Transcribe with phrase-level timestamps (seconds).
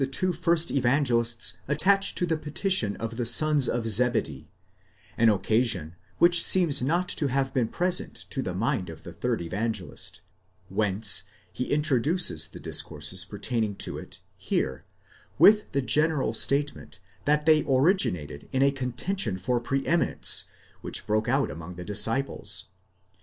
[0.09, 4.49] two first Evangelists attach to the petition of the sons of Zebedee,
[5.15, 9.43] an occasion which seems not to have been present to the mind of the third
[9.43, 10.21] Evangelist,
[10.69, 11.21] whence
[11.53, 14.85] he introduces the discourses pertaining to it here,
[15.37, 20.45] with the general statement that they originated in a contention for pre eminence,
[20.81, 22.69] which broke out among the disciples.